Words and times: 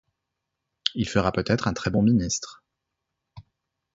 Il 0.95 1.07
fera 1.07 1.31
peut-être 1.31 1.67
un 1.67 1.73
très 1.75 1.91
bon 1.91 2.01
ministre. 2.01 2.63